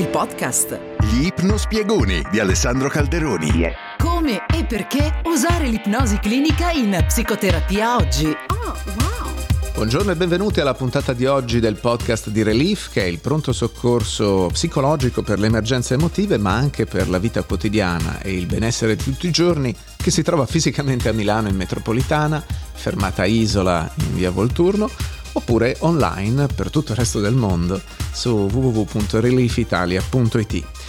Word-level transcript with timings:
il 0.00 0.08
podcast. 0.08 0.80
Gli 1.02 1.26
ipnospiegoni 1.26 2.22
di 2.30 2.40
Alessandro 2.40 2.88
Calderoni. 2.88 3.50
Yeah. 3.50 3.74
Come 3.98 4.46
e 4.46 4.64
perché 4.64 5.20
usare 5.26 5.66
l'ipnosi 5.66 6.18
clinica 6.18 6.70
in 6.70 7.04
psicoterapia 7.06 7.96
oggi? 7.96 8.24
Oh, 8.24 8.76
wow! 8.96 9.34
Buongiorno 9.74 10.12
e 10.12 10.16
benvenuti 10.16 10.60
alla 10.60 10.72
puntata 10.72 11.12
di 11.12 11.26
oggi 11.26 11.60
del 11.60 11.74
podcast 11.74 12.30
di 12.30 12.42
Relief, 12.42 12.90
che 12.90 13.02
è 13.02 13.06
il 13.06 13.18
pronto 13.18 13.52
soccorso 13.52 14.48
psicologico 14.50 15.20
per 15.20 15.38
le 15.38 15.48
emergenze 15.48 15.92
emotive, 15.94 16.38
ma 16.38 16.54
anche 16.54 16.86
per 16.86 17.10
la 17.10 17.18
vita 17.18 17.42
quotidiana 17.42 18.22
e 18.22 18.32
il 18.32 18.46
benessere 18.46 18.96
di 18.96 19.04
tutti 19.04 19.26
i 19.26 19.30
giorni, 19.30 19.76
che 19.96 20.10
si 20.10 20.22
trova 20.22 20.46
fisicamente 20.46 21.10
a 21.10 21.12
Milano 21.12 21.48
in 21.48 21.56
metropolitana, 21.56 22.42
fermata 22.72 23.26
Isola 23.26 23.90
in 23.96 24.14
via 24.14 24.30
Volturno 24.30 25.18
oppure 25.32 25.76
online 25.80 26.46
per 26.46 26.70
tutto 26.70 26.92
il 26.92 26.98
resto 26.98 27.20
del 27.20 27.34
mondo 27.34 27.80
su 28.12 28.30
www.reliefitalia.it. 28.30 30.79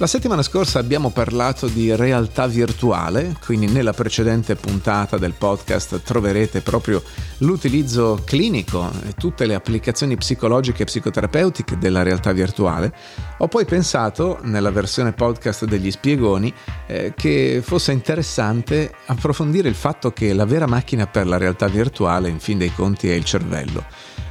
La 0.00 0.06
settimana 0.06 0.42
scorsa 0.42 0.78
abbiamo 0.78 1.10
parlato 1.10 1.66
di 1.66 1.92
realtà 1.96 2.46
virtuale, 2.46 3.34
quindi 3.44 3.66
nella 3.66 3.92
precedente 3.92 4.54
puntata 4.54 5.18
del 5.18 5.32
podcast 5.32 6.02
troverete 6.02 6.60
proprio 6.60 7.02
l'utilizzo 7.38 8.22
clinico 8.24 8.88
e 9.04 9.14
tutte 9.14 9.44
le 9.44 9.56
applicazioni 9.56 10.16
psicologiche 10.16 10.82
e 10.82 10.86
psicoterapeutiche 10.86 11.78
della 11.78 12.04
realtà 12.04 12.30
virtuale. 12.30 12.94
Ho 13.38 13.48
poi 13.48 13.64
pensato, 13.64 14.38
nella 14.42 14.70
versione 14.70 15.14
podcast 15.14 15.64
degli 15.64 15.90
spiegoni, 15.90 16.54
eh, 16.86 17.12
che 17.16 17.60
fosse 17.60 17.90
interessante 17.90 18.94
approfondire 19.06 19.68
il 19.68 19.74
fatto 19.74 20.12
che 20.12 20.32
la 20.32 20.44
vera 20.44 20.68
macchina 20.68 21.08
per 21.08 21.26
la 21.26 21.38
realtà 21.38 21.66
virtuale, 21.66 22.28
in 22.28 22.38
fin 22.38 22.56
dei 22.56 22.72
conti, 22.72 23.10
è 23.10 23.14
il 23.14 23.24
cervello. 23.24 23.84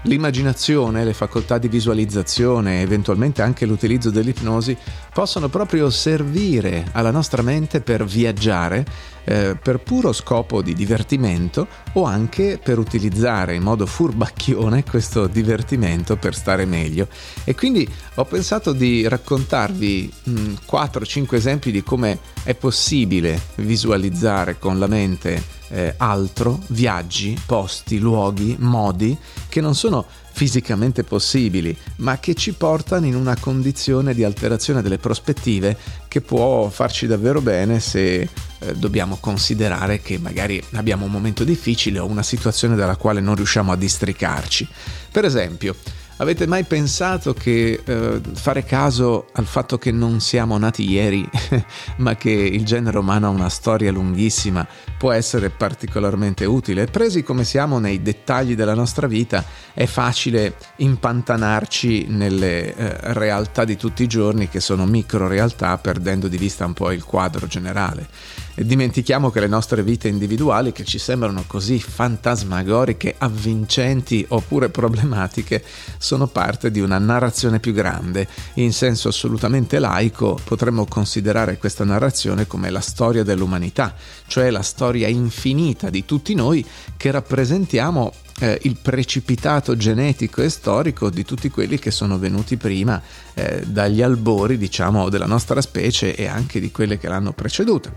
L'immaginazione, 0.08 1.04
le 1.04 1.14
facoltà 1.14 1.58
di 1.58 1.68
visualizzazione 1.68 2.78
e 2.78 2.82
eventualmente 2.82 3.42
anche 3.42 3.66
l'utilizzo 3.66 4.10
dell'ipnosi 4.10 4.76
possono 5.14 5.50
proprio 5.50 5.90
servire 5.90 6.88
alla 6.94 7.12
nostra 7.12 7.42
mente 7.42 7.82
per 7.82 8.06
viaggiare 8.06 8.86
eh, 9.26 9.58
per 9.62 9.80
puro 9.80 10.14
scopo 10.14 10.62
di 10.62 10.74
divertimento 10.74 11.68
o 11.94 12.06
anche 12.06 12.58
per 12.64 12.80
utilizzare 12.80 13.56
in 13.56 13.64
modo 13.64 13.86
furbacchione 13.86 14.86
questo 14.86 15.28
divertimento 15.28 16.16
per 16.16 16.34
stare 16.34 16.64
meglio. 16.64 17.10
E 17.44 17.54
quindi 17.54 17.86
ho 18.16 18.24
pensato 18.24 18.72
di 18.72 19.06
raccontarvi 19.06 20.14
mh, 20.24 20.54
4-5 20.72 21.36
esempi 21.36 21.70
di 21.70 21.84
come 21.84 22.18
è 22.44 22.56
possibile 22.56 23.38
visualizzare 23.56 24.58
con 24.58 24.80
la 24.80 24.88
mente 24.88 25.57
eh, 25.70 25.94
altro, 25.98 26.60
viaggi, 26.68 27.40
posti, 27.46 28.00
luoghi, 28.00 28.56
modi 28.60 29.18
che 29.50 29.62
non 29.62 29.76
sono 29.76 30.06
fisicamente 30.38 31.04
possibili, 31.04 31.76
ma 31.98 32.20
che 32.20 32.36
ci 32.36 32.54
portano 32.54 33.08
in 33.08 33.16
una 33.16 33.36
condizione 33.40 34.14
di 34.14 34.24
alterazione 34.24 34.84
delle 34.84 35.00
prospettive 35.00 35.76
che 36.08 36.22
può 36.22 36.70
farci 36.70 37.08
davvero 37.08 37.42
bene 37.42 37.80
se 37.80 38.20
eh, 38.20 38.30
dobbiamo 38.76 39.18
considerare 39.20 40.00
che 40.00 40.20
magari 40.20 40.64
abbiamo 40.74 41.06
un 41.06 41.12
momento 41.12 41.44
difficile 41.44 41.98
o 41.98 42.06
una 42.06 42.22
situazione 42.22 42.76
dalla 42.76 42.98
quale 42.98 43.20
non 43.20 43.34
riusciamo 43.34 43.72
a 43.72 43.76
districarci. 43.76 44.68
Per 45.12 45.26
esempio, 45.26 45.76
Avete 46.20 46.48
mai 46.48 46.64
pensato 46.64 47.36
che 47.36 47.80
eh, 47.86 48.22
fare 48.34 48.64
caso 48.64 49.28
al 49.34 49.46
fatto 49.46 49.78
che 49.78 49.92
non 49.92 50.20
siamo 50.20 50.58
nati 50.58 50.90
ieri, 50.90 51.28
ma 51.98 52.16
che 52.16 52.32
il 52.32 52.66
genere 52.66 52.98
umano 52.98 53.28
ha 53.28 53.30
una 53.30 53.50
storia 53.50 53.92
lunghissima, 53.92 54.68
può 54.98 55.12
essere 55.12 55.52
particolarmente 55.52 56.44
utile? 56.46 56.86
Presi 56.86 57.22
come 57.22 57.44
siamo 57.44 57.78
nei 57.78 58.02
dettagli 58.02 58.56
della 58.56 58.74
nostra 58.74 59.06
vita, 59.06 59.46
è 59.76 59.86
facile 59.86 60.56
impantanarci 60.78 62.08
nelle 62.08 62.74
eh, 62.76 62.98
realtà 63.14 63.64
di 63.64 63.78
tutti 63.78 64.02
i 64.02 64.08
giorni, 64.08 64.50
che 64.50 64.60
sono 64.60 64.88
micro 64.88 65.28
realtà, 65.28 65.78
perdendo 65.78 66.28
di 66.28 66.38
vista 66.38 66.66
un 66.66 66.74
po' 66.74 66.92
il 66.92 67.04
quadro 67.04 67.46
generale 67.46 68.46
e 68.60 68.66
dimentichiamo 68.66 69.30
che 69.30 69.40
le 69.40 69.46
nostre 69.46 69.84
vite 69.84 70.08
individuali, 70.08 70.72
che 70.72 70.84
ci 70.84 70.98
sembrano 70.98 71.44
così 71.46 71.80
fantasmagoriche, 71.80 73.14
avvincenti 73.20 74.26
oppure 74.30 74.70
problematiche, 74.70 75.64
sono 76.00 76.26
parte 76.26 76.72
di 76.72 76.80
una 76.80 76.98
narrazione 76.98 77.60
più 77.60 77.72
grande. 77.72 78.28
In 78.56 78.74
senso 78.74 79.10
assolutamente 79.10 79.78
laico 79.78 80.40
potremmo 80.44 80.88
considerare 80.88 81.60
questa 81.60 81.84
narrazione 81.84 82.48
come 82.48 82.72
la 82.72 82.82
storia 82.82 83.22
dell'umanità, 83.22 83.94
cioè 84.26 84.50
la 84.50 84.64
storia 84.64 85.08
infinita 85.08 85.92
di 85.92 86.04
tutti 86.04 86.34
noi 86.34 86.66
che 86.98 87.12
rappresentiamo 87.12 88.12
eh, 88.40 88.60
il 88.64 88.78
precipitato 88.82 89.76
genetico 89.76 90.42
e 90.42 90.50
storico 90.50 91.10
di 91.10 91.24
tutti 91.24 91.50
quelli 91.50 91.80
che 91.80 91.92
sono 91.92 92.20
venuti 92.20 92.58
prima 92.58 93.02
eh, 93.34 93.64
dagli 93.66 94.02
albori, 94.02 94.58
diciamo, 94.58 95.10
della 95.10 95.26
nostra 95.26 95.62
specie 95.62 96.16
e 96.16 96.28
anche 96.28 96.60
di 96.60 96.72
quelle 96.72 96.98
che 96.98 97.08
l'hanno 97.08 97.34
preceduta. 97.34 97.92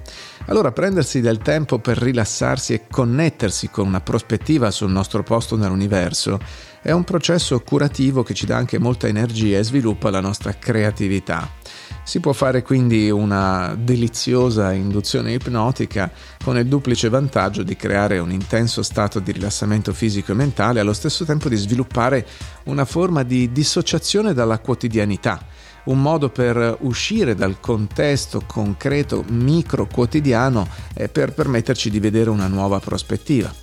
Allora 0.46 0.72
prendersi 0.72 1.20
del 1.20 1.38
tempo 1.38 1.78
per 1.78 1.98
rilassarsi 1.98 2.72
e 2.72 2.86
connettersi 2.88 3.68
con 3.68 3.86
una 3.86 4.00
prospettiva 4.00 4.70
sul 4.70 4.90
nostro 4.90 5.22
posto 5.22 5.56
nell'universo 5.56 6.40
è 6.82 6.92
un 6.92 7.04
processo 7.04 7.60
curativo 7.60 8.22
che 8.22 8.32
ci 8.32 8.46
dà 8.46 8.56
anche 8.56 8.78
molta 8.78 9.06
energia 9.06 9.58
e 9.58 9.64
sviluppa 9.64 10.10
la 10.10 10.20
nostra 10.20 10.54
creatività. 10.54 11.59
Si 12.02 12.18
può 12.18 12.32
fare 12.32 12.62
quindi 12.62 13.08
una 13.08 13.76
deliziosa 13.78 14.72
induzione 14.72 15.34
ipnotica 15.34 16.10
con 16.42 16.58
il 16.58 16.66
duplice 16.66 17.08
vantaggio 17.08 17.62
di 17.62 17.76
creare 17.76 18.18
un 18.18 18.32
intenso 18.32 18.82
stato 18.82 19.20
di 19.20 19.30
rilassamento 19.30 19.92
fisico 19.92 20.32
e 20.32 20.34
mentale 20.34 20.80
allo 20.80 20.92
stesso 20.92 21.24
tempo 21.24 21.48
di 21.48 21.56
sviluppare 21.56 22.26
una 22.64 22.84
forma 22.84 23.22
di 23.22 23.52
dissociazione 23.52 24.34
dalla 24.34 24.58
quotidianità. 24.58 25.44
Un 25.84 26.02
modo 26.02 26.30
per 26.30 26.78
uscire 26.80 27.34
dal 27.34 27.60
contesto 27.60 28.42
concreto 28.44 29.24
micro 29.28 29.86
quotidiano 29.86 30.66
e 30.94 31.08
per 31.08 31.32
permetterci 31.32 31.90
di 31.90 32.00
vedere 32.00 32.30
una 32.30 32.48
nuova 32.48 32.80
prospettiva 32.80 33.59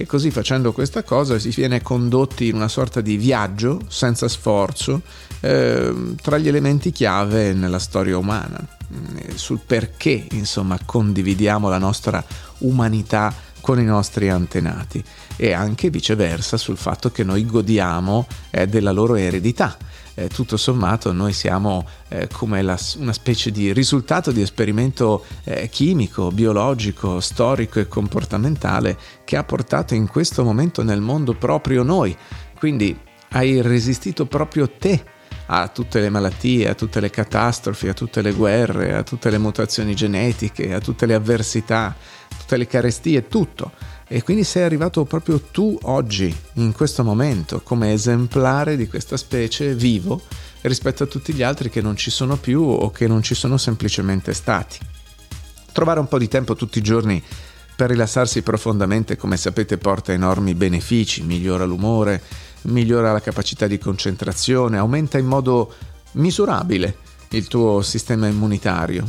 e 0.00 0.06
così 0.06 0.30
facendo 0.30 0.72
questa 0.72 1.02
cosa 1.02 1.38
si 1.38 1.50
viene 1.50 1.82
condotti 1.82 2.48
in 2.48 2.54
una 2.54 2.68
sorta 2.68 3.02
di 3.02 3.18
viaggio 3.18 3.82
senza 3.88 4.28
sforzo 4.28 5.02
eh, 5.40 6.14
tra 6.22 6.38
gli 6.38 6.48
elementi 6.48 6.90
chiave 6.90 7.52
nella 7.52 7.78
storia 7.78 8.16
umana, 8.16 8.66
mm, 8.90 9.34
sul 9.34 9.60
perché 9.64 10.26
insomma 10.30 10.78
condividiamo 10.82 11.68
la 11.68 11.76
nostra 11.76 12.24
umanità 12.60 13.34
con 13.60 13.78
i 13.78 13.84
nostri 13.84 14.30
antenati. 14.30 15.04
E 15.36 15.52
anche 15.52 15.90
viceversa 15.90 16.56
sul 16.56 16.78
fatto 16.78 17.10
che 17.10 17.22
noi 17.22 17.44
godiamo 17.44 18.26
eh, 18.48 18.66
della 18.66 18.92
loro 18.92 19.16
eredità 19.16 19.76
eh, 20.20 20.28
tutto 20.28 20.58
sommato 20.58 21.12
noi 21.12 21.32
siamo 21.32 21.86
eh, 22.08 22.28
come 22.28 22.60
la, 22.60 22.78
una 22.98 23.12
specie 23.12 23.50
di 23.50 23.72
risultato 23.72 24.32
di 24.32 24.42
esperimento 24.42 25.24
eh, 25.44 25.68
chimico, 25.70 26.30
biologico, 26.30 27.20
storico 27.20 27.80
e 27.80 27.88
comportamentale 27.88 28.98
che 29.24 29.36
ha 29.36 29.44
portato 29.44 29.94
in 29.94 30.06
questo 30.06 30.44
momento 30.44 30.82
nel 30.82 31.00
mondo 31.00 31.34
proprio 31.34 31.82
noi. 31.82 32.14
Quindi 32.58 32.98
hai 33.30 33.62
resistito 33.62 34.26
proprio 34.26 34.68
te 34.68 35.02
a 35.46 35.68
tutte 35.68 36.00
le 36.00 36.10
malattie, 36.10 36.68
a 36.68 36.74
tutte 36.74 37.00
le 37.00 37.08
catastrofi, 37.08 37.88
a 37.88 37.94
tutte 37.94 38.20
le 38.20 38.32
guerre, 38.32 38.94
a 38.94 39.02
tutte 39.02 39.30
le 39.30 39.38
mutazioni 39.38 39.94
genetiche, 39.94 40.74
a 40.74 40.80
tutte 40.80 41.06
le 41.06 41.14
avversità, 41.14 41.96
tutte 42.36 42.56
le 42.58 42.66
carestie, 42.66 43.26
tutto 43.26 43.72
e 44.12 44.24
quindi 44.24 44.42
sei 44.42 44.64
arrivato 44.64 45.04
proprio 45.04 45.40
tu 45.40 45.78
oggi, 45.82 46.36
in 46.54 46.72
questo 46.72 47.04
momento, 47.04 47.60
come 47.60 47.92
esemplare 47.92 48.76
di 48.76 48.88
questa 48.88 49.16
specie 49.16 49.72
vivo 49.76 50.22
rispetto 50.62 51.04
a 51.04 51.06
tutti 51.06 51.32
gli 51.32 51.44
altri 51.44 51.70
che 51.70 51.80
non 51.80 51.94
ci 51.94 52.10
sono 52.10 52.36
più 52.36 52.60
o 52.60 52.90
che 52.90 53.06
non 53.06 53.22
ci 53.22 53.36
sono 53.36 53.56
semplicemente 53.56 54.34
stati. 54.34 54.78
Trovare 55.70 56.00
un 56.00 56.08
po' 56.08 56.18
di 56.18 56.26
tempo 56.26 56.56
tutti 56.56 56.78
i 56.78 56.82
giorni 56.82 57.22
per 57.76 57.90
rilassarsi 57.90 58.42
profondamente, 58.42 59.16
come 59.16 59.36
sapete, 59.36 59.78
porta 59.78 60.12
enormi 60.12 60.54
benefici, 60.54 61.22
migliora 61.22 61.64
l'umore, 61.64 62.20
migliora 62.62 63.12
la 63.12 63.20
capacità 63.20 63.68
di 63.68 63.78
concentrazione, 63.78 64.76
aumenta 64.76 65.18
in 65.18 65.26
modo 65.26 65.72
misurabile 66.14 66.96
il 67.28 67.46
tuo 67.46 67.80
sistema 67.80 68.26
immunitario 68.26 69.08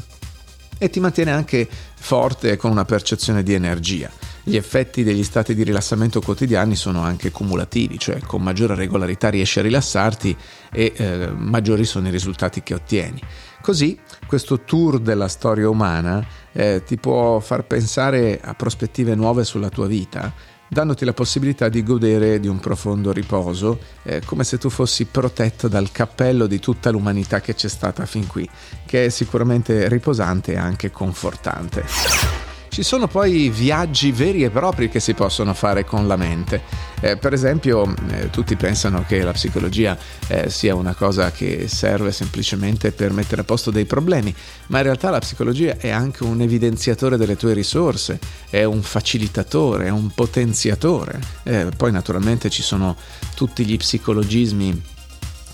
e 0.77 0.91
ti 0.91 0.99
mantiene 0.99 1.31
anche 1.31 1.67
forte 1.95 2.55
con 2.55 2.69
una 2.69 2.85
percezione 2.85 3.41
di 3.41 3.55
energia. 3.55 4.29
Gli 4.43 4.55
effetti 4.55 5.03
degli 5.03 5.23
stati 5.23 5.53
di 5.53 5.63
rilassamento 5.63 6.19
quotidiani 6.19 6.75
sono 6.75 7.01
anche 7.01 7.31
cumulativi, 7.31 7.99
cioè 7.99 8.19
con 8.19 8.41
maggiore 8.41 8.75
regolarità 8.75 9.29
riesci 9.29 9.59
a 9.59 9.63
rilassarti 9.63 10.35
e 10.71 10.93
eh, 10.95 11.29
maggiori 11.35 11.85
sono 11.85 12.07
i 12.07 12.11
risultati 12.11 12.63
che 12.63 12.73
ottieni. 12.73 13.21
Così 13.61 13.99
questo 14.25 14.61
tour 14.61 14.99
della 14.99 15.27
storia 15.27 15.69
umana 15.69 16.25
eh, 16.51 16.81
ti 16.83 16.97
può 16.97 17.39
far 17.39 17.65
pensare 17.65 18.39
a 18.41 18.55
prospettive 18.55 19.13
nuove 19.13 19.43
sulla 19.43 19.69
tua 19.69 19.85
vita, 19.85 20.33
dandoti 20.67 21.05
la 21.05 21.13
possibilità 21.13 21.69
di 21.69 21.83
godere 21.83 22.39
di 22.39 22.47
un 22.47 22.59
profondo 22.59 23.11
riposo, 23.11 23.79
eh, 24.01 24.21
come 24.25 24.43
se 24.43 24.57
tu 24.57 24.69
fossi 24.69 25.05
protetto 25.05 25.67
dal 25.67 25.91
cappello 25.91 26.47
di 26.47 26.59
tutta 26.59 26.89
l'umanità 26.89 27.41
che 27.41 27.53
c'è 27.53 27.67
stata 27.67 28.07
fin 28.07 28.25
qui, 28.25 28.49
che 28.87 29.05
è 29.05 29.09
sicuramente 29.09 29.87
riposante 29.87 30.53
e 30.53 30.57
anche 30.57 30.89
confortante. 30.89 32.40
Ci 32.71 32.83
sono 32.83 33.09
poi 33.09 33.49
viaggi 33.49 34.13
veri 34.13 34.45
e 34.45 34.49
propri 34.49 34.87
che 34.87 35.01
si 35.01 35.13
possono 35.13 35.53
fare 35.53 35.83
con 35.83 36.07
la 36.07 36.15
mente. 36.15 36.61
Eh, 37.01 37.17
per 37.17 37.33
esempio, 37.33 37.93
eh, 38.11 38.29
tutti 38.29 38.55
pensano 38.55 39.03
che 39.05 39.21
la 39.23 39.33
psicologia 39.33 39.97
eh, 40.27 40.49
sia 40.49 40.73
una 40.73 40.95
cosa 40.95 41.31
che 41.31 41.67
serve 41.67 42.13
semplicemente 42.13 42.93
per 42.93 43.11
mettere 43.11 43.41
a 43.41 43.43
posto 43.43 43.71
dei 43.71 43.83
problemi, 43.83 44.33
ma 44.67 44.77
in 44.77 44.85
realtà 44.85 45.09
la 45.09 45.19
psicologia 45.19 45.75
è 45.75 45.89
anche 45.89 46.23
un 46.23 46.39
evidenziatore 46.39 47.17
delle 47.17 47.35
tue 47.35 47.51
risorse, 47.51 48.17
è 48.49 48.63
un 48.63 48.81
facilitatore, 48.81 49.87
è 49.87 49.89
un 49.89 50.09
potenziatore. 50.11 51.19
Eh, 51.43 51.71
poi 51.75 51.91
naturalmente 51.91 52.49
ci 52.49 52.61
sono 52.61 52.95
tutti 53.35 53.65
gli 53.65 53.75
psicologismi 53.75 54.81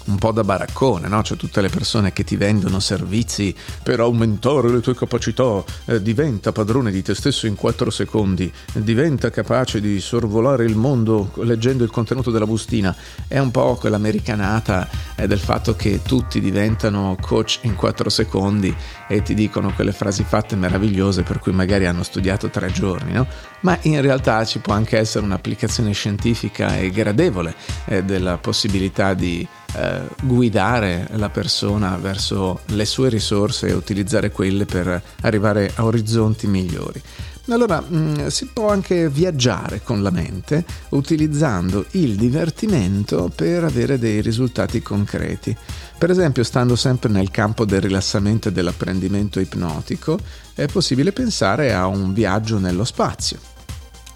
un 0.07 0.17
po' 0.17 0.31
da 0.31 0.43
baraccone, 0.43 1.07
no? 1.07 1.23
cioè 1.23 1.37
tutte 1.37 1.61
le 1.61 1.69
persone 1.69 2.13
che 2.13 2.23
ti 2.23 2.35
vendono 2.35 2.79
servizi 2.79 3.55
per 3.83 3.99
aumentare 3.99 4.69
le 4.69 4.79
tue 4.79 4.95
capacità, 4.95 5.63
eh, 5.85 6.01
diventa 6.01 6.51
padrone 6.51 6.91
di 6.91 7.01
te 7.01 7.13
stesso 7.15 7.47
in 7.47 7.55
4 7.55 7.89
secondi, 7.89 8.51
diventa 8.73 9.29
capace 9.29 9.81
di 9.81 9.99
sorvolare 9.99 10.65
il 10.65 10.75
mondo 10.75 11.31
leggendo 11.35 11.83
il 11.83 11.89
contenuto 11.89 12.31
della 12.31 12.45
bustina, 12.45 12.95
è 13.27 13.39
un 13.39 13.51
po' 13.51 13.75
quell'americanata 13.75 14.87
eh, 15.15 15.27
del 15.27 15.39
fatto 15.39 15.75
che 15.75 16.01
tutti 16.01 16.39
diventano 16.39 17.17
coach 17.19 17.59
in 17.63 17.75
4 17.75 18.09
secondi 18.09 18.73
e 19.07 19.21
ti 19.21 19.33
dicono 19.33 19.73
quelle 19.73 19.91
frasi 19.91 20.23
fatte 20.23 20.55
meravigliose 20.55 21.23
per 21.23 21.39
cui 21.39 21.51
magari 21.51 21.85
hanno 21.85 22.03
studiato 22.03 22.49
tre 22.49 22.71
giorni, 22.71 23.13
no? 23.13 23.27
ma 23.61 23.77
in 23.83 24.01
realtà 24.01 24.43
ci 24.45 24.59
può 24.59 24.73
anche 24.73 24.97
essere 24.97 25.25
un'applicazione 25.25 25.91
scientifica 25.91 26.77
e 26.77 26.89
gradevole 26.89 27.55
eh, 27.85 28.03
della 28.03 28.37
possibilità 28.37 29.13
di 29.13 29.47
eh, 29.77 30.01
guidare 30.23 31.07
la 31.11 31.29
persona 31.29 31.97
verso 31.97 32.61
le 32.67 32.85
sue 32.85 33.09
risorse 33.09 33.67
e 33.67 33.73
utilizzare 33.73 34.31
quelle 34.31 34.65
per 34.65 35.01
arrivare 35.21 35.71
a 35.75 35.85
orizzonti 35.85 36.47
migliori. 36.47 37.01
Allora 37.49 37.81
mm, 37.81 38.27
si 38.27 38.47
può 38.47 38.69
anche 38.69 39.07
viaggiare 39.09 39.81
con 39.81 40.01
la 40.01 40.09
mente 40.09 40.65
utilizzando 40.89 41.85
il 41.91 42.15
divertimento 42.15 43.31
per 43.33 43.63
avere 43.63 43.97
dei 43.97 44.21
risultati 44.21 44.81
concreti. 44.81 45.55
Per 45.97 46.09
esempio, 46.09 46.43
stando 46.43 46.75
sempre 46.75 47.09
nel 47.09 47.31
campo 47.31 47.63
del 47.63 47.81
rilassamento 47.81 48.49
e 48.49 48.51
dell'apprendimento 48.51 49.39
ipnotico, 49.39 50.19
è 50.53 50.65
possibile 50.65 51.13
pensare 51.13 51.73
a 51.73 51.87
un 51.87 52.13
viaggio 52.13 52.57
nello 52.57 52.83
spazio. 52.83 53.39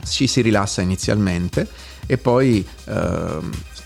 Ci 0.04 0.28
si 0.28 0.42
rilassa 0.42 0.82
inizialmente 0.82 1.68
e 2.06 2.18
poi 2.18 2.66
eh, 2.86 3.40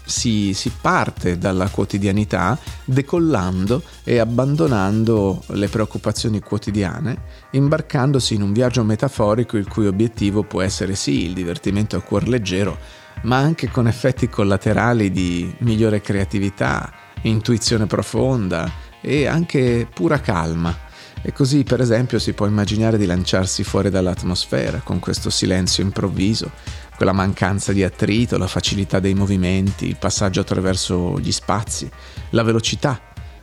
si, 0.05 0.53
si, 0.53 0.71
parte 0.79 1.37
dalla 1.37 1.69
quotidianità 1.69 2.57
decollando 2.85 3.81
e 4.03 4.19
abbandonando 4.19 5.43
le 5.47 5.67
preoccupazioni 5.67 6.39
quotidiane, 6.39 7.17
imbarcandosi 7.51 8.35
in 8.35 8.43
un 8.43 8.53
viaggio 8.53 8.83
metaforico 8.83 9.57
il 9.57 9.67
cui 9.67 9.87
obiettivo 9.87 10.43
può 10.43 10.61
essere 10.61 10.95
sì 10.95 11.25
il 11.25 11.33
divertimento 11.33 11.97
a 11.97 12.01
cuor 12.01 12.27
leggero, 12.27 12.77
ma 13.23 13.37
anche 13.37 13.69
con 13.69 13.87
effetti 13.87 14.29
collaterali 14.29 15.11
di 15.11 15.53
migliore 15.59 16.01
creatività, 16.01 16.91
intuizione 17.23 17.87
profonda 17.87 18.71
e 19.01 19.25
anche 19.25 19.87
pura 19.91 20.19
calma. 20.19 20.84
E 21.27 21.33
così, 21.33 21.63
per 21.63 21.81
esempio, 21.81 22.19
si 22.19 22.33
può 22.33 22.45
immaginare 22.45 22.99
di 22.99 23.07
lanciarsi 23.07 23.63
fuori 23.63 23.89
dall'atmosfera 23.89 24.81
con 24.83 24.99
questo 24.99 25.31
silenzio 25.31 25.81
improvviso, 25.81 26.51
quella 26.95 27.13
mancanza 27.13 27.73
di 27.73 27.83
attrito, 27.83 28.37
la 28.37 28.45
facilità 28.45 28.99
dei 28.99 29.15
movimenti, 29.15 29.87
il 29.87 29.95
passaggio 29.97 30.41
attraverso 30.41 31.19
gli 31.19 31.31
spazi, 31.31 31.89
la 32.29 32.43
velocità 32.43 33.01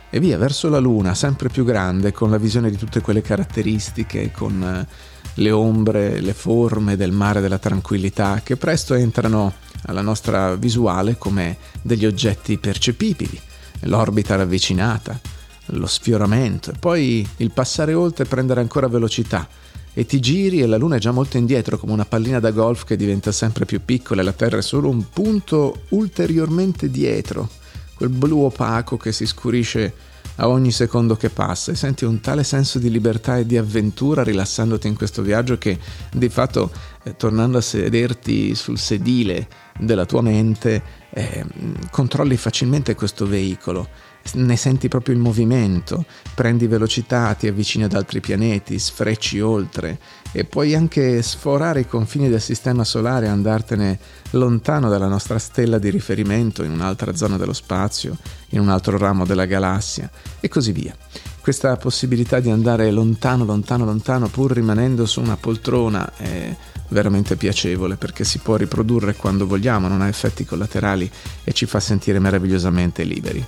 e 0.09 0.21
via 0.21 0.37
verso 0.37 0.69
la 0.69 0.79
luna, 0.79 1.13
sempre 1.13 1.49
più 1.49 1.65
grande, 1.65 2.13
con 2.13 2.29
la 2.29 2.37
visione 2.37 2.69
di 2.69 2.77
tutte 2.77 3.01
quelle 3.01 3.21
caratteristiche, 3.21 4.31
con 4.31 4.63
eh, 4.63 4.87
le 5.33 5.51
ombre, 5.51 6.21
le 6.21 6.33
forme 6.33 6.95
del 6.95 7.11
mare 7.11 7.41
della 7.41 7.59
tranquillità 7.59 8.39
che 8.41 8.55
presto 8.55 8.93
entrano 8.93 9.55
alla 9.87 10.01
nostra 10.01 10.55
visuale 10.55 11.17
come 11.17 11.57
degli 11.81 12.05
oggetti 12.05 12.57
percepibili, 12.57 13.37
l'orbita 13.81 14.37
ravvicinata, 14.37 15.19
lo 15.67 15.87
sfioramento 15.87 16.71
e 16.71 16.75
poi 16.77 17.27
il 17.37 17.51
passare 17.51 17.93
oltre 17.93 18.25
e 18.25 18.27
prendere 18.27 18.59
ancora 18.59 18.87
velocità. 18.87 19.47
E 19.95 20.05
ti 20.05 20.19
giri 20.19 20.61
e 20.61 20.65
la 20.65 20.77
luna 20.77 20.95
è 20.95 20.99
già 20.99 21.11
molto 21.11 21.37
indietro 21.37 21.77
come 21.77 21.93
una 21.93 22.05
pallina 22.05 22.39
da 22.39 22.49
golf 22.49 22.83
che 22.83 22.95
diventa 22.95 23.31
sempre 23.31 23.65
più 23.65 23.79
piccola 23.85 24.21
e 24.21 24.23
la 24.23 24.33
Terra 24.33 24.57
è 24.57 24.61
solo 24.63 24.89
un 24.89 25.07
punto 25.09 25.83
ulteriormente 25.89 26.89
dietro, 26.89 27.47
quel 27.93 28.09
blu 28.09 28.41
opaco 28.43 28.97
che 28.97 29.11
si 29.11 29.27
scurisce 29.27 29.93
a 30.37 30.47
ogni 30.47 30.71
secondo 30.71 31.15
che 31.15 31.29
passa. 31.29 31.71
E 31.71 31.75
senti 31.75 32.05
un 32.05 32.19
tale 32.21 32.43
senso 32.43 32.79
di 32.79 32.89
libertà 32.89 33.37
e 33.37 33.45
di 33.45 33.55
avventura 33.55 34.23
rilassandoti 34.23 34.87
in 34.87 34.95
questo 34.95 35.21
viaggio 35.21 35.59
che 35.59 35.77
di 36.11 36.29
fatto 36.29 36.71
eh, 37.03 37.15
tornando 37.15 37.59
a 37.59 37.61
sederti 37.61 38.55
sul 38.55 38.79
sedile 38.79 39.47
della 39.79 40.05
tua 40.05 40.21
mente 40.21 40.81
eh, 41.11 41.45
controlli 41.91 42.35
facilmente 42.35 42.95
questo 42.95 43.27
veicolo 43.27 43.87
ne 44.33 44.55
senti 44.55 44.87
proprio 44.87 45.15
il 45.15 45.21
movimento, 45.21 46.05
prendi 46.33 46.67
velocità, 46.67 47.33
ti 47.33 47.47
avvicini 47.47 47.83
ad 47.83 47.93
altri 47.93 48.19
pianeti, 48.19 48.79
sfrecci 48.79 49.39
oltre 49.39 49.99
e 50.31 50.45
puoi 50.45 50.73
anche 50.73 51.21
sforare 51.21 51.81
i 51.81 51.87
confini 51.87 52.29
del 52.29 52.41
sistema 52.41 52.83
solare 52.83 53.27
e 53.27 53.29
andartene 53.29 53.99
lontano 54.31 54.89
dalla 54.89 55.07
nostra 55.07 55.37
stella 55.37 55.77
di 55.77 55.89
riferimento 55.89 56.63
in 56.63 56.71
un'altra 56.71 57.15
zona 57.15 57.37
dello 57.37 57.53
spazio, 57.53 58.17
in 58.49 58.59
un 58.59 58.69
altro 58.69 58.97
ramo 58.97 59.25
della 59.25 59.45
galassia 59.45 60.09
e 60.39 60.47
così 60.47 60.71
via. 60.71 60.95
Questa 61.39 61.75
possibilità 61.75 62.39
di 62.39 62.49
andare 62.49 62.89
lontano, 62.89 63.43
lontano, 63.43 63.83
lontano 63.83 64.29
pur 64.29 64.53
rimanendo 64.53 65.05
su 65.05 65.19
una 65.19 65.35
poltrona 65.35 66.13
è 66.15 66.55
veramente 66.87 67.35
piacevole 67.35 67.95
perché 67.97 68.23
si 68.23 68.39
può 68.39 68.55
riprodurre 68.55 69.15
quando 69.15 69.45
vogliamo, 69.45 69.87
non 69.87 70.01
ha 70.01 70.07
effetti 70.07 70.45
collaterali 70.45 71.09
e 71.43 71.51
ci 71.51 71.65
fa 71.65 71.79
sentire 71.79 72.19
meravigliosamente 72.19 73.03
liberi. 73.03 73.45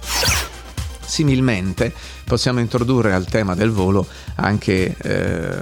Similmente 1.06 1.94
possiamo 2.26 2.60
introdurre 2.60 3.14
al 3.14 3.26
tema 3.26 3.56
del 3.56 3.70
volo 3.70 4.06
anche 4.36 4.96
eh, 4.98 5.62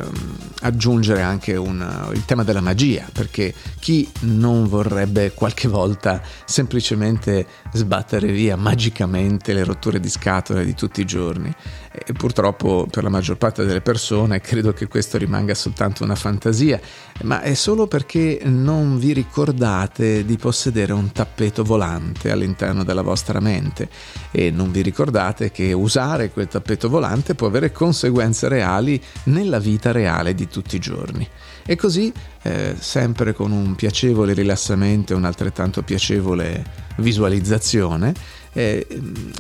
aggiungere 0.61 1.21
anche 1.21 1.55
un, 1.55 2.09
il 2.13 2.25
tema 2.25 2.43
della 2.43 2.61
magia, 2.61 3.07
perché 3.11 3.53
chi 3.79 4.09
non 4.21 4.67
vorrebbe 4.67 5.33
qualche 5.33 5.67
volta 5.67 6.21
semplicemente 6.45 7.45
sbattere 7.73 8.31
via 8.31 8.55
magicamente 8.55 9.53
le 9.53 9.63
rotture 9.63 9.99
di 9.99 10.09
scatole 10.09 10.65
di 10.65 10.73
tutti 10.73 11.01
i 11.01 11.05
giorni? 11.05 11.53
E 11.91 12.13
purtroppo 12.13 12.87
per 12.89 13.03
la 13.03 13.09
maggior 13.09 13.37
parte 13.37 13.65
delle 13.65 13.81
persone 13.81 14.41
credo 14.41 14.73
che 14.73 14.87
questo 14.87 15.17
rimanga 15.17 15.53
soltanto 15.53 16.03
una 16.03 16.15
fantasia, 16.15 16.79
ma 17.23 17.41
è 17.41 17.53
solo 17.53 17.85
perché 17.85 18.39
non 18.45 18.97
vi 18.97 19.13
ricordate 19.13 20.25
di 20.25 20.37
possedere 20.37 20.93
un 20.93 21.11
tappeto 21.11 21.63
volante 21.63 22.31
all'interno 22.31 22.83
della 22.83 23.03
vostra 23.03 23.39
mente 23.39 23.89
e 24.31 24.49
non 24.49 24.71
vi 24.71 24.81
ricordate 24.81 25.51
che 25.51 25.73
usare 25.73 26.31
quel 26.31 26.47
tappeto 26.53 26.87
volante 26.87 27.33
può 27.33 27.47
avere 27.47 27.71
conseguenze 27.71 28.47
reali 28.47 29.01
nella 29.25 29.57
vita 29.57 29.91
reale 29.91 30.35
di 30.35 30.47
tutti 30.47 30.75
i 30.75 30.79
giorni. 30.79 31.27
E 31.65 31.75
così, 31.75 32.13
eh, 32.43 32.75
sempre 32.77 33.33
con 33.33 33.51
un 33.51 33.73
piacevole 33.73 34.33
rilassamento 34.33 35.13
e 35.13 35.15
un'altrettanto 35.15 35.81
piacevole 35.81 36.63
visualizzazione, 36.97 38.13
eh, 38.53 38.85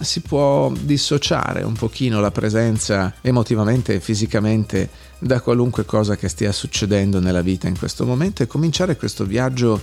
si 0.01 0.21
può 0.21 0.71
dissociare 0.71 1.63
un 1.63 1.73
pochino 1.73 2.19
la 2.19 2.31
presenza 2.31 3.13
emotivamente 3.21 3.95
e 3.95 3.99
fisicamente 3.99 4.89
da 5.19 5.39
qualunque 5.39 5.85
cosa 5.85 6.15
che 6.15 6.27
stia 6.27 6.51
succedendo 6.51 7.19
nella 7.19 7.41
vita 7.41 7.67
in 7.67 7.77
questo 7.77 8.05
momento 8.05 8.43
e 8.43 8.47
cominciare 8.47 8.97
questo 8.97 9.25
viaggio 9.25 9.79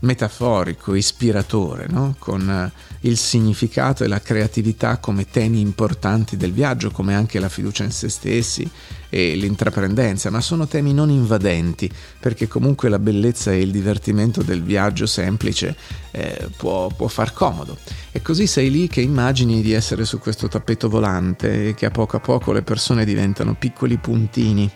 metaforico, 0.00 0.94
ispiratore, 0.94 1.86
no? 1.88 2.14
con 2.18 2.48
eh, 2.48 2.72
il 3.08 3.16
significato 3.16 4.04
e 4.04 4.06
la 4.06 4.20
creatività 4.20 4.98
come 4.98 5.28
temi 5.28 5.60
importanti 5.60 6.36
del 6.36 6.52
viaggio, 6.52 6.90
come 6.90 7.14
anche 7.14 7.40
la 7.40 7.48
fiducia 7.48 7.84
in 7.84 7.90
se 7.90 8.08
stessi 8.08 8.68
e 9.08 9.34
l'intraprendenza, 9.34 10.30
ma 10.30 10.40
sono 10.40 10.68
temi 10.68 10.94
non 10.94 11.10
invadenti, 11.10 11.90
perché 12.20 12.46
comunque 12.46 12.88
la 12.88 12.98
bellezza 12.98 13.50
e 13.50 13.60
il 13.60 13.70
divertimento 13.70 14.42
del 14.42 14.62
viaggio 14.62 15.06
semplice 15.06 15.76
eh, 16.18 16.48
può, 16.56 16.88
può 16.88 17.06
far 17.06 17.32
comodo. 17.32 17.76
E 18.10 18.20
così 18.20 18.46
sei 18.46 18.70
lì 18.70 18.88
che 18.88 19.00
immagini 19.00 19.62
di 19.62 19.72
essere 19.72 20.04
su 20.04 20.18
questo 20.18 20.48
tappeto 20.48 20.88
volante 20.88 21.68
e 21.68 21.74
che 21.74 21.86
a 21.86 21.90
poco 21.90 22.16
a 22.16 22.20
poco 22.20 22.52
le 22.52 22.62
persone 22.62 23.04
diventano 23.04 23.54
piccoli 23.54 23.96
puntini 23.98 24.70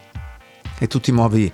e 0.78 0.86
tu 0.86 1.00
ti 1.00 1.12
muovi 1.12 1.50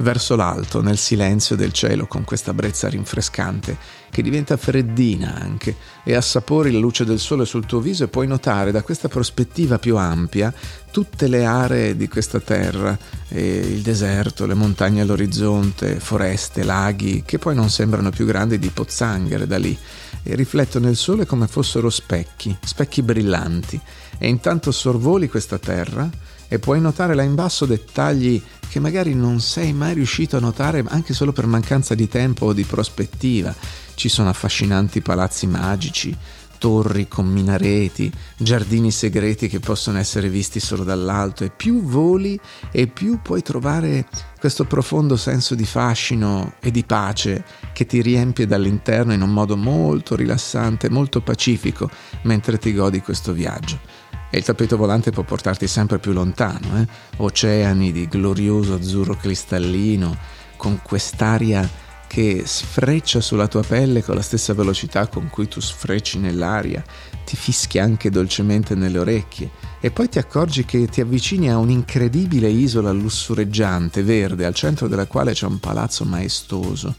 verso 0.00 0.36
l'alto 0.36 0.82
nel 0.82 0.98
silenzio 0.98 1.56
del 1.56 1.72
cielo 1.72 2.06
con 2.06 2.24
questa 2.24 2.52
brezza 2.52 2.88
rinfrescante 2.88 3.76
che 4.10 4.22
diventa 4.22 4.56
freddina 4.56 5.34
anche 5.34 5.76
e 6.02 6.14
assapori 6.14 6.72
la 6.72 6.78
luce 6.78 7.04
del 7.04 7.18
sole 7.18 7.44
sul 7.44 7.66
tuo 7.66 7.80
viso 7.80 8.04
e 8.04 8.08
puoi 8.08 8.26
notare 8.26 8.72
da 8.72 8.82
questa 8.82 9.08
prospettiva 9.08 9.78
più 9.78 9.96
ampia 9.96 10.52
tutte 10.90 11.28
le 11.28 11.44
aree 11.44 11.96
di 11.96 12.08
questa 12.08 12.40
terra, 12.40 12.98
il 13.28 13.80
deserto, 13.80 14.46
le 14.46 14.54
montagne 14.54 15.02
all'orizzonte, 15.02 16.00
foreste, 16.00 16.64
laghi 16.64 17.22
che 17.24 17.38
poi 17.38 17.54
non 17.54 17.70
sembrano 17.70 18.10
più 18.10 18.26
grandi 18.26 18.58
di 18.58 18.70
pozzanghere 18.70 19.46
da 19.46 19.58
lì 19.58 19.76
e 20.22 20.34
riflettono 20.34 20.88
il 20.88 20.96
sole 20.96 21.26
come 21.26 21.46
fossero 21.46 21.90
specchi, 21.90 22.56
specchi 22.64 23.02
brillanti. 23.02 23.80
E 24.18 24.28
intanto 24.28 24.72
sorvoli 24.72 25.28
questa 25.28 25.58
terra 25.58 26.10
e 26.48 26.58
puoi 26.58 26.80
notare 26.80 27.14
là 27.14 27.22
in 27.22 27.36
basso 27.36 27.64
dettagli 27.64 28.42
che 28.70 28.78
magari 28.78 29.14
non 29.14 29.40
sei 29.40 29.72
mai 29.72 29.94
riuscito 29.94 30.36
a 30.36 30.40
notare 30.40 30.84
anche 30.86 31.12
solo 31.12 31.32
per 31.32 31.46
mancanza 31.46 31.96
di 31.96 32.06
tempo 32.06 32.46
o 32.46 32.52
di 32.52 32.62
prospettiva. 32.62 33.52
Ci 33.94 34.08
sono 34.08 34.28
affascinanti 34.28 35.00
palazzi 35.00 35.48
magici, 35.48 36.16
torri 36.56 37.08
con 37.08 37.26
minareti, 37.26 38.12
giardini 38.36 38.92
segreti 38.92 39.48
che 39.48 39.58
possono 39.58 39.98
essere 39.98 40.28
visti 40.28 40.60
solo 40.60 40.84
dall'alto 40.84 41.42
e 41.42 41.50
più 41.50 41.82
voli 41.82 42.38
e 42.70 42.86
più 42.86 43.20
puoi 43.22 43.42
trovare 43.42 44.06
questo 44.38 44.64
profondo 44.64 45.16
senso 45.16 45.56
di 45.56 45.64
fascino 45.64 46.54
e 46.60 46.70
di 46.70 46.84
pace 46.84 47.44
che 47.72 47.86
ti 47.86 48.00
riempie 48.00 48.46
dall'interno 48.46 49.12
in 49.12 49.22
un 49.22 49.32
modo 49.32 49.56
molto 49.56 50.14
rilassante, 50.14 50.88
molto 50.88 51.20
pacifico 51.22 51.90
mentre 52.22 52.56
ti 52.56 52.72
godi 52.72 53.00
questo 53.00 53.32
viaggio. 53.32 54.09
E 54.30 54.38
il 54.38 54.44
tappeto 54.44 54.76
volante 54.76 55.10
può 55.10 55.24
portarti 55.24 55.66
sempre 55.66 55.98
più 55.98 56.12
lontano, 56.12 56.80
eh? 56.80 56.86
oceani 57.16 57.90
di 57.90 58.06
glorioso 58.06 58.74
azzurro 58.74 59.16
cristallino, 59.16 60.16
con 60.56 60.80
quest'aria 60.82 61.68
che 62.06 62.42
sfreccia 62.44 63.20
sulla 63.20 63.46
tua 63.46 63.62
pelle 63.62 64.02
con 64.02 64.16
la 64.16 64.20
stessa 64.20 64.52
velocità 64.52 65.06
con 65.06 65.28
cui 65.30 65.46
tu 65.46 65.60
sfrecci 65.60 66.18
nell'aria, 66.18 66.82
ti 67.24 67.36
fischia 67.36 67.84
anche 67.84 68.10
dolcemente 68.10 68.74
nelle 68.74 68.98
orecchie 68.98 69.50
e 69.78 69.92
poi 69.92 70.08
ti 70.08 70.18
accorgi 70.18 70.64
che 70.64 70.86
ti 70.86 71.00
avvicini 71.00 71.48
a 71.48 71.58
un'incredibile 71.58 72.48
isola 72.48 72.90
lussureggiante, 72.90 74.02
verde, 74.02 74.44
al 74.44 74.54
centro 74.54 74.88
della 74.88 75.06
quale 75.06 75.34
c'è 75.34 75.46
un 75.46 75.60
palazzo 75.60 76.04
maestoso 76.04 76.96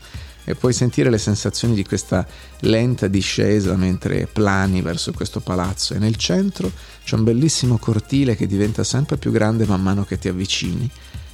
e 0.52 0.56
puoi 0.56 0.74
sentire 0.74 1.10
le 1.10 1.18
sensazioni 1.18 1.74
di 1.74 1.86
questa 1.86 2.28
lenta 2.62 3.08
discesa 3.08 3.76
mentre 3.76 4.28
plani 4.28 4.82
verso 4.82 5.14
questo 5.14 5.40
palazzo. 5.40 5.94
E 5.94 6.00
nel 6.00 6.18
centro 6.18 6.72
c'è 7.04 7.16
un 7.16 7.24
bellissimo 7.24 7.78
cortile 7.78 8.36
che 8.36 8.48
diventa 8.48 8.84
sempre 8.84 9.18
più 9.18 9.32
grande 9.32 9.66
man 9.66 9.82
mano 9.82 10.04
che 10.04 10.20
ti 10.20 10.28
avvicini. 10.28 10.90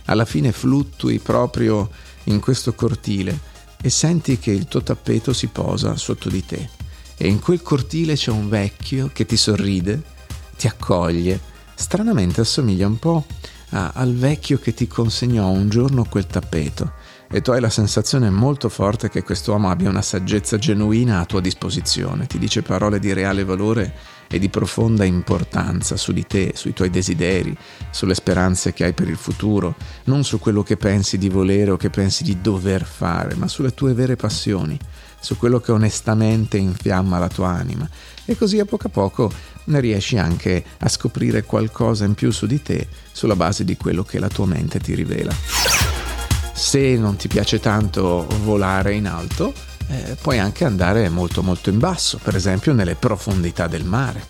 Alla 0.05 0.25
fine 0.25 0.51
fluttui 0.51 1.19
proprio 1.19 1.89
in 2.25 2.39
questo 2.39 2.73
cortile 2.73 3.55
e 3.81 3.89
senti 3.89 4.37
che 4.37 4.51
il 4.51 4.67
tuo 4.67 4.83
tappeto 4.83 5.33
si 5.33 5.47
posa 5.47 5.95
sotto 5.95 6.29
di 6.29 6.45
te. 6.45 6.69
E 7.17 7.27
in 7.27 7.39
quel 7.39 7.63
cortile 7.63 8.13
c'è 8.13 8.29
un 8.29 8.47
vecchio 8.47 9.09
che 9.11 9.25
ti 9.25 9.35
sorride, 9.35 10.01
ti 10.55 10.67
accoglie, 10.67 11.39
stranamente 11.73 12.41
assomiglia 12.41 12.85
un 12.85 12.99
po' 12.99 13.25
a, 13.69 13.91
al 13.95 14.13
vecchio 14.13 14.59
che 14.59 14.75
ti 14.75 14.87
consegnò 14.87 15.49
un 15.49 15.69
giorno 15.69 16.05
quel 16.05 16.27
tappeto 16.27 17.05
e 17.29 17.41
tu 17.41 17.51
hai 17.51 17.59
la 17.59 17.69
sensazione 17.69 18.29
molto 18.29 18.69
forte 18.69 19.09
che 19.09 19.23
quest'uomo 19.23 19.69
abbia 19.69 19.89
una 19.89 20.01
saggezza 20.01 20.57
genuina 20.57 21.19
a 21.19 21.25
tua 21.25 21.41
disposizione, 21.41 22.25
ti 22.25 22.39
dice 22.39 22.61
parole 22.61 22.99
di 22.99 23.11
reale 23.11 23.43
valore 23.43 23.93
e 24.29 24.39
di 24.39 24.49
profonda 24.49 25.03
importanza 25.03 25.97
su 25.97 26.11
di 26.11 26.25
te, 26.25 26.51
sui 26.55 26.73
tuoi 26.73 26.89
desideri, 26.89 27.55
sulle 27.91 28.13
speranze 28.13 28.73
che 28.73 28.85
hai 28.85 28.93
per 28.93 29.09
il 29.09 29.17
futuro, 29.17 29.75
non 30.05 30.23
su 30.23 30.39
quello 30.39 30.63
che 30.63 30.77
pensi 30.77 31.17
di 31.17 31.29
volere 31.29 31.71
o 31.71 31.77
che 31.77 31.89
pensi 31.89 32.23
di 32.23 32.41
dover 32.41 32.83
fare, 32.83 33.35
ma 33.35 33.47
sulle 33.47 33.73
tue 33.73 33.93
vere 33.93 34.15
passioni, 34.15 34.77
su 35.19 35.37
quello 35.37 35.59
che 35.59 35.71
onestamente 35.71 36.57
infiamma 36.57 37.19
la 37.19 37.29
tua 37.29 37.49
anima. 37.49 37.87
E 38.25 38.37
così 38.37 38.59
a 38.59 38.65
poco 38.65 38.87
a 38.87 38.91
poco 38.91 39.31
ne 39.65 39.79
riesci 39.79 40.17
anche 40.17 40.63
a 40.79 40.89
scoprire 40.89 41.43
qualcosa 41.43 42.05
in 42.05 42.13
più 42.13 42.31
su 42.31 42.45
di 42.45 42.61
te 42.61 42.87
sulla 43.11 43.35
base 43.35 43.63
di 43.63 43.75
quello 43.77 44.03
che 44.03 44.19
la 44.19 44.29
tua 44.29 44.45
mente 44.45 44.79
ti 44.79 44.93
rivela. 44.93 46.06
Se 46.57 46.97
non 46.97 47.17
ti 47.17 47.27
piace 47.27 47.59
tanto 47.59 48.25
volare 48.41 48.95
in 48.95 49.07
alto, 49.07 49.53
eh, 49.89 50.17
puoi 50.19 50.39
anche 50.39 50.65
andare 50.65 51.07
molto 51.07 51.43
molto 51.43 51.69
in 51.69 51.77
basso, 51.77 52.19
per 52.21 52.35
esempio 52.35 52.73
nelle 52.73 52.95
profondità 52.95 53.67
del 53.67 53.85
mare. 53.85 54.25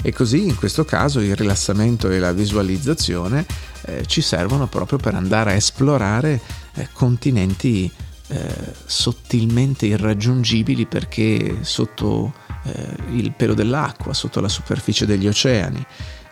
E 0.00 0.10
così 0.10 0.46
in 0.46 0.56
questo 0.56 0.86
caso 0.86 1.20
il 1.20 1.36
rilassamento 1.36 2.08
e 2.08 2.18
la 2.18 2.32
visualizzazione 2.32 3.44
eh, 3.82 4.06
ci 4.06 4.22
servono 4.22 4.66
proprio 4.68 4.98
per 4.98 5.14
andare 5.14 5.50
a 5.52 5.54
esplorare 5.54 6.40
eh, 6.76 6.88
continenti 6.92 7.92
eh, 8.28 8.54
sottilmente 8.86 9.84
irraggiungibili 9.84 10.86
perché 10.86 11.58
sotto 11.60 12.32
eh, 12.64 12.96
il 13.12 13.32
pelo 13.32 13.52
dell'acqua, 13.52 14.14
sotto 14.14 14.40
la 14.40 14.48
superficie 14.48 15.04
degli 15.04 15.28
oceani 15.28 15.86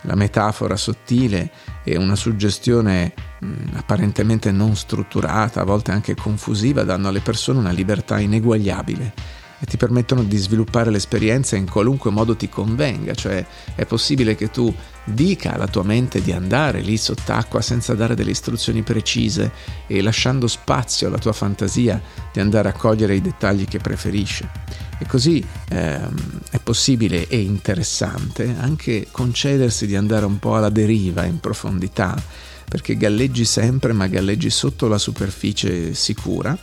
la 0.05 0.15
metafora 0.15 0.77
sottile 0.77 1.51
e 1.83 1.97
una 1.97 2.17
suggestione 2.17 3.13
mh, 3.41 3.53
apparentemente 3.75 4.51
non 4.51 4.75
strutturata, 4.77 5.61
a 5.61 5.65
volte 5.65 5.91
anche 5.93 6.15
confusiva, 6.15 6.85
danno 6.85 7.09
alle 7.09 7.21
persone 7.21 7.59
una 7.59 7.71
libertà 7.71 8.19
ineguagliabile 8.19 9.43
e 9.65 9.67
ti 9.67 9.79
permettono 9.79 10.23
di 10.23 10.37
sviluppare 10.37 10.91
l'esperienza 10.91 11.57
in 11.57 11.69
qualunque 11.69 12.11
modo 12.11 12.37
ti 12.37 12.51
convenga, 12.51 13.15
cioè 13.15 13.45
è 13.75 13.87
possibile 13.87 14.37
che 14.37 14.51
tu 14.51 14.73
dica 15.05 15.55
alla 15.55 15.69
tua 15.69 15.83
mente 15.83 16.21
di 16.21 16.33
andare 16.33 16.83
lì 16.83 16.99
sott'acqua 16.99 17.63
senza 17.63 17.95
dare 17.95 18.15
delle 18.15 18.33
istruzioni 18.33 18.83
precise 18.83 19.51
e 19.87 20.03
lasciando 20.03 20.49
spazio 20.49 21.09
alla 21.09 21.17
tua 21.17 21.33
fantasia 21.33 21.99
di 22.31 22.41
andare 22.41 22.69
a 22.69 22.73
cogliere 22.73 23.15
i 23.15 23.23
dettagli 23.23 23.65
che 23.65 23.79
preferisce. 23.79 24.51
E 24.99 25.07
così 25.07 25.43
ehm, 25.71 26.15
è 26.51 26.59
possibile 26.59 27.27
e 27.27 27.41
interessante 27.41 28.55
anche 28.59 29.09
concedersi 29.11 29.87
di 29.87 29.97
andare 29.97 30.27
un 30.27 30.39
po' 30.39 30.57
alla 30.57 30.69
deriva 30.69 31.25
in 31.25 31.41
profondità, 31.41 32.23
perché 32.69 32.99
galleggi 32.99 33.47
sempre 33.47 33.95
ma 33.95 34.09
galleggi 34.09 34.51
sotto 34.51 34.89
la 34.89 34.99
superficie 34.99 35.95
sicura, 35.95 36.55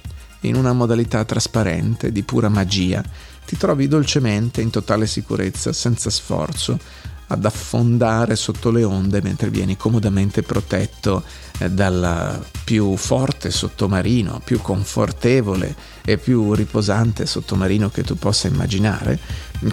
in 0.42 0.56
una 0.56 0.74
modalità 0.74 1.24
trasparente, 1.26 2.12
di 2.12 2.24
pura 2.24 2.50
magia. 2.50 3.04
Ti 3.46 3.58
trovi 3.58 3.88
dolcemente, 3.88 4.62
in 4.62 4.70
totale 4.70 5.08
sicurezza, 5.08 5.74
senza 5.74 6.10
sforzo, 6.10 6.80
ad 7.28 7.46
affondare 7.46 8.36
sotto 8.36 8.72
le 8.72 8.84
onde 8.84 9.22
mentre 9.22 9.50
vieni 9.50 9.78
comodamente 9.78 10.44
protetto 10.44 11.24
dal 11.70 12.44
più 12.64 12.96
forte 12.96 13.52
sottomarino, 13.52 14.42
più 14.44 14.62
confortevole 14.62 15.76
e 16.06 16.18
più 16.18 16.54
riposante 16.54 17.26
sottomarino 17.26 17.90
che 17.90 18.04
tu 18.04 18.16
possa 18.16 18.48
immaginare. 18.48 19.20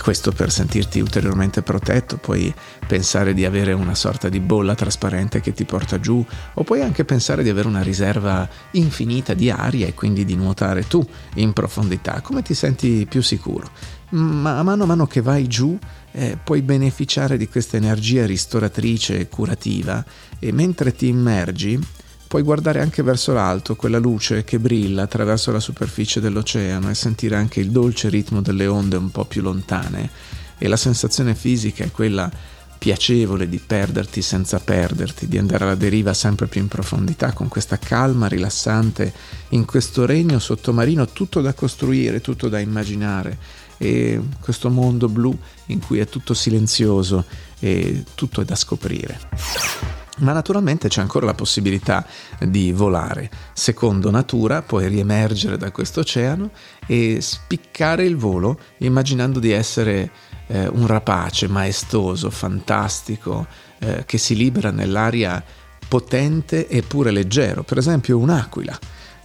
Questo 0.03 0.33
per 0.33 0.51
sentirti 0.51 1.01
ulteriormente 1.01 1.63
protetto, 1.63 2.17
puoi 2.17 2.53
pensare 2.87 3.33
di 3.35 3.45
avere 3.45 3.73
una 3.73 3.95
sorta 3.95 4.29
di 4.29 4.41
bolla 4.41 4.75
trasparente 4.75 5.41
che 5.41 5.53
ti 5.53 5.65
porta 5.65 5.99
giù 6.01 6.25
o 6.55 6.63
puoi 6.65 6.83
anche 6.83 7.05
pensare 7.05 7.43
di 7.43 7.49
avere 7.49 7.69
una 7.69 7.83
riserva 7.83 8.47
infinita 8.73 9.33
di 9.33 9.51
aria 9.51 9.87
e 9.87 9.95
quindi 9.95 10.25
di 10.25 10.35
nuotare 10.35 10.87
tu 10.87 11.07
in 11.35 11.53
profondità, 11.53 12.21
come 12.21 12.43
ti 12.43 12.53
senti 12.53 13.07
più 13.09 13.23
sicuro. 13.23 13.71
Ma 14.11 14.59
a 14.59 14.63
mano 14.63 14.85
a 14.85 14.87
mano 14.87 15.07
che 15.07 15.21
vai 15.21 15.47
giù 15.47 15.79
eh, 16.13 16.39
puoi 16.43 16.63
beneficiare 16.63 17.37
di 17.37 17.49
questa 17.49 17.77
energia 17.77 18.27
ristoratrice 18.27 19.19
e 19.19 19.29
curativa 19.29 20.05
e 20.39 20.53
mentre 20.53 20.95
ti 20.95 21.09
immergi 21.09 21.78
puoi 22.29 22.43
guardare 22.43 22.81
anche 22.81 23.03
verso 23.03 23.33
l'alto 23.33 23.75
quella 23.75 23.99
luce 23.99 24.45
che 24.45 24.59
brilla 24.59 25.03
attraverso 25.03 25.51
la 25.51 25.61
superficie 25.61 26.21
dell'oceano 26.21 26.91
e 26.91 26.95
sentire 26.95 27.37
anche 27.37 27.61
il 27.61 27.71
dolce 27.71 28.11
ritmo 28.11 28.43
delle 28.43 28.67
onde 28.67 28.97
un 28.97 29.11
po' 29.11 29.25
più 29.25 29.41
lontane 29.41 30.11
e 30.59 30.69
la 30.69 30.77
sensazione 30.77 31.35
fisica 31.35 31.85
è 31.85 31.91
quella 31.91 32.31
piacevole 32.79 33.49
di 33.49 33.59
perderti 33.59 34.23
senza 34.23 34.61
perderti, 34.61 35.27
di 35.27 35.39
andare 35.39 35.65
alla 35.65 35.75
deriva 35.75 36.15
sempre 36.15 36.47
più 36.47 36.61
in 36.61 36.69
profondità 36.69 37.33
con 37.33 37.49
questa 37.49 37.79
calma 37.79 38.29
rilassante 38.29 39.13
in 39.51 39.65
questo 39.65 40.07
regno 40.07 40.39
sottomarino 40.39 41.09
tutto 41.09 41.41
da 41.41 41.55
costruire, 41.55 42.21
tutto 42.21 42.49
da 42.49 42.61
immaginare 42.61 43.39
e 43.79 44.21
questo 44.41 44.69
mondo 44.69 45.09
blu 45.09 45.37
in 45.67 45.81
cui 45.81 45.99
è 45.99 46.07
tutto 46.07 46.35
silenzioso 46.35 47.25
e 47.59 48.05
tutto 48.15 48.43
è 48.43 48.45
da 48.45 48.55
scoprire. 48.55 49.98
Ma 50.19 50.33
naturalmente 50.33 50.89
c'è 50.89 51.01
ancora 51.01 51.27
la 51.27 51.35
possibilità 51.35 52.07
di 52.41 52.73
volare. 52.73 53.31
Secondo 53.53 54.11
natura 54.11 54.63
puoi 54.63 54.89
riemergere 54.89 55.57
da 55.57 55.71
questo 55.71 56.01
oceano 56.01 56.51
e 56.87 57.19
spiccare 57.21 58.05
il 58.05 58.17
volo 58.17 58.59
immaginando 58.79 59.39
di 59.39 59.51
essere 59.51 60.11
eh, 60.49 60.67
un 60.67 60.87
rapace 60.87 61.49
maestoso, 61.49 62.31
fantastico, 62.31 63.47
eh, 63.79 64.05
che 64.07 64.19
si 64.19 64.35
libera 64.35 64.71
nell'aria 64.71 65.43
potente 65.89 66.69
eppure 66.69 67.11
leggero, 67.11 67.63
per 67.63 67.79
esempio 67.79 68.19
un'aquila 68.19 68.79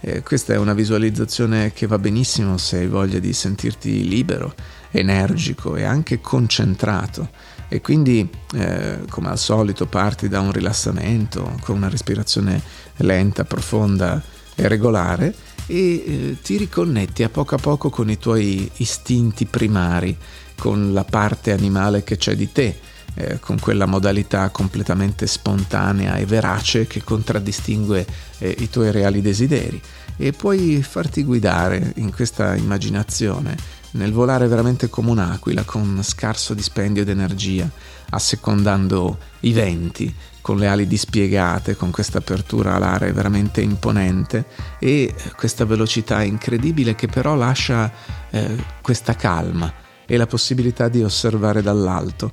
eh, 0.06 0.22
questa 0.22 0.52
è 0.52 0.58
una 0.58 0.74
visualizzazione 0.74 1.72
che 1.72 1.86
va 1.86 1.98
benissimo 1.98 2.58
se 2.58 2.76
hai 2.76 2.88
voglia 2.88 3.18
di 3.18 3.32
sentirti 3.32 4.06
libero, 4.06 4.54
energico 4.90 5.76
e 5.76 5.84
anche 5.84 6.20
concentrato. 6.20 7.30
E 7.68 7.80
quindi, 7.80 8.28
eh, 8.54 9.00
come 9.08 9.28
al 9.28 9.38
solito, 9.38 9.86
parti 9.86 10.28
da 10.28 10.40
un 10.40 10.52
rilassamento 10.52 11.56
con 11.60 11.76
una 11.76 11.88
respirazione 11.88 12.60
lenta, 12.96 13.44
profonda 13.44 14.22
e 14.54 14.68
regolare 14.68 15.34
e 15.66 15.76
eh, 15.76 16.36
ti 16.42 16.56
riconnetti 16.56 17.22
a 17.22 17.28
poco 17.28 17.54
a 17.54 17.58
poco 17.58 17.90
con 17.90 18.10
i 18.10 18.18
tuoi 18.18 18.70
istinti 18.76 19.46
primari, 19.46 20.16
con 20.56 20.92
la 20.92 21.04
parte 21.04 21.52
animale 21.52 22.04
che 22.04 22.16
c'è 22.16 22.36
di 22.36 22.52
te, 22.52 22.78
eh, 23.14 23.40
con 23.40 23.58
quella 23.58 23.86
modalità 23.86 24.50
completamente 24.50 25.26
spontanea 25.26 26.16
e 26.16 26.26
verace 26.26 26.86
che 26.86 27.02
contraddistingue 27.02 28.06
eh, 28.38 28.54
i 28.58 28.68
tuoi 28.70 28.90
reali 28.90 29.20
desideri. 29.20 29.80
E 30.16 30.32
puoi 30.32 30.80
farti 30.82 31.24
guidare 31.24 31.92
in 31.96 32.12
questa 32.12 32.54
immaginazione 32.54 33.56
nel 33.94 34.12
volare 34.12 34.46
veramente 34.46 34.88
come 34.88 35.10
un'aquila, 35.10 35.64
con 35.64 36.00
scarso 36.02 36.54
dispendio 36.54 37.04
di 37.04 37.10
energia, 37.10 37.68
assecondando 38.10 39.18
i 39.40 39.52
venti, 39.52 40.14
con 40.40 40.58
le 40.58 40.66
ali 40.66 40.86
dispiegate, 40.86 41.76
con 41.76 41.90
questa 41.90 42.18
apertura 42.18 42.74
alare 42.74 43.12
veramente 43.12 43.60
imponente 43.60 44.44
e 44.78 45.14
questa 45.36 45.64
velocità 45.64 46.22
incredibile 46.22 46.94
che 46.94 47.06
però 47.06 47.34
lascia 47.34 47.90
eh, 48.30 48.56
questa 48.82 49.14
calma 49.14 49.72
e 50.06 50.16
la 50.16 50.26
possibilità 50.26 50.88
di 50.88 51.02
osservare 51.02 51.62
dall'alto, 51.62 52.32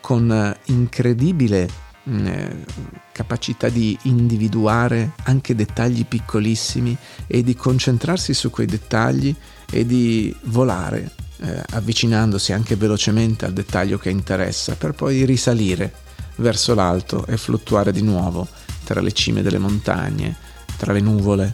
con 0.00 0.30
eh, 0.32 0.58
incredibile 0.72 1.68
mm, 2.08 2.26
eh, 2.26 2.64
capacità 3.12 3.68
di 3.68 3.96
individuare 4.02 5.12
anche 5.24 5.54
dettagli 5.54 6.06
piccolissimi 6.06 6.96
e 7.26 7.42
di 7.42 7.54
concentrarsi 7.54 8.34
su 8.34 8.50
quei 8.50 8.66
dettagli 8.66 9.34
e 9.74 9.84
di 9.84 10.32
volare, 10.44 11.10
eh, 11.38 11.60
avvicinandosi 11.70 12.52
anche 12.52 12.76
velocemente 12.76 13.44
al 13.44 13.52
dettaglio 13.52 13.98
che 13.98 14.08
interessa, 14.08 14.76
per 14.76 14.92
poi 14.92 15.24
risalire 15.24 15.92
verso 16.36 16.74
l'alto 16.74 17.26
e 17.26 17.36
fluttuare 17.36 17.90
di 17.90 18.00
nuovo 18.00 18.46
tra 18.84 19.00
le 19.00 19.10
cime 19.10 19.42
delle 19.42 19.58
montagne, 19.58 20.36
tra 20.76 20.92
le 20.92 21.00
nuvole, 21.00 21.52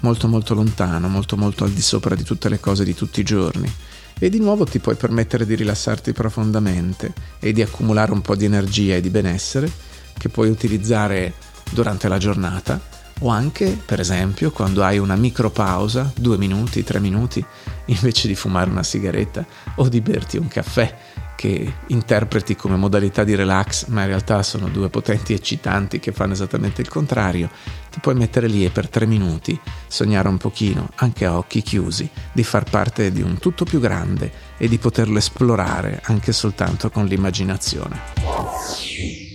molto 0.00 0.28
molto 0.28 0.52
lontano, 0.52 1.08
molto 1.08 1.38
molto 1.38 1.64
al 1.64 1.70
di 1.70 1.80
sopra 1.80 2.14
di 2.14 2.24
tutte 2.24 2.50
le 2.50 2.60
cose 2.60 2.84
di 2.84 2.94
tutti 2.94 3.20
i 3.20 3.24
giorni. 3.24 3.72
E 4.18 4.28
di 4.28 4.38
nuovo 4.38 4.64
ti 4.64 4.78
puoi 4.78 4.96
permettere 4.96 5.46
di 5.46 5.54
rilassarti 5.54 6.12
profondamente 6.12 7.14
e 7.40 7.54
di 7.54 7.62
accumulare 7.62 8.12
un 8.12 8.20
po' 8.20 8.36
di 8.36 8.44
energia 8.44 8.96
e 8.96 9.00
di 9.00 9.08
benessere 9.08 9.70
che 10.18 10.28
puoi 10.28 10.50
utilizzare 10.50 11.32
durante 11.70 12.06
la 12.06 12.18
giornata 12.18 13.00
o 13.22 13.28
anche, 13.28 13.78
per 13.84 14.00
esempio, 14.00 14.50
quando 14.50 14.82
hai 14.82 14.98
una 14.98 15.16
micropausa, 15.16 16.12
due 16.16 16.36
minuti, 16.36 16.84
tre 16.84 17.00
minuti, 17.00 17.44
invece 17.86 18.28
di 18.28 18.34
fumare 18.34 18.70
una 18.70 18.82
sigaretta 18.82 19.44
o 19.76 19.88
di 19.88 20.00
berti 20.00 20.36
un 20.36 20.48
caffè 20.48 20.96
che 21.36 21.74
interpreti 21.88 22.54
come 22.54 22.76
modalità 22.76 23.24
di 23.24 23.34
relax, 23.34 23.86
ma 23.86 24.02
in 24.02 24.08
realtà 24.08 24.42
sono 24.42 24.68
due 24.68 24.90
potenti 24.90 25.32
eccitanti 25.32 25.98
che 25.98 26.12
fanno 26.12 26.34
esattamente 26.34 26.82
il 26.82 26.88
contrario, 26.88 27.50
ti 27.90 27.98
puoi 28.00 28.14
mettere 28.14 28.46
lì 28.46 28.64
e 28.64 28.70
per 28.70 28.88
tre 28.88 29.06
minuti 29.06 29.58
sognare 29.88 30.28
un 30.28 30.36
pochino, 30.36 30.90
anche 30.96 31.24
a 31.24 31.36
occhi 31.36 31.62
chiusi, 31.62 32.08
di 32.32 32.44
far 32.44 32.64
parte 32.70 33.10
di 33.10 33.22
un 33.22 33.38
tutto 33.38 33.64
più 33.64 33.80
grande 33.80 34.30
e 34.56 34.68
di 34.68 34.78
poterlo 34.78 35.18
esplorare 35.18 36.00
anche 36.04 36.32
soltanto 36.32 36.90
con 36.90 37.06
l'immaginazione. 37.06 37.98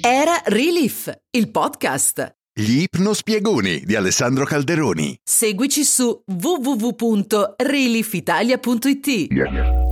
Era 0.01 0.41
Relief, 0.46 1.12
il 1.32 1.51
podcast. 1.51 2.37
Gli 2.59 2.81
ipnospiegoni 2.81 3.83
di 3.85 3.95
Alessandro 3.95 4.43
Calderoni. 4.43 5.19
Seguici 5.23 5.83
su 5.83 6.23
www.reliefitalia.it. 6.25 9.07
Yeah. 9.29 9.85